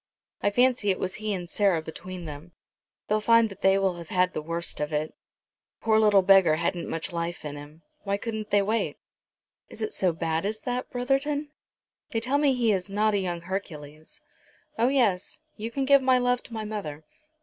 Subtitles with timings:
[0.41, 2.53] I fancy it was he and Sarah between them.
[3.07, 5.09] They'll find that they will have had the worst of it.
[5.09, 5.15] The
[5.85, 7.83] poor little beggar hadn't much life in him.
[7.99, 8.97] Why couldn't they wait?"
[9.69, 11.51] "Is it so bad as that, Brotherton?"
[12.09, 14.21] "They tell me he is not a young Hercules.
[14.75, 17.03] Oh yes; you can give my love to my mother.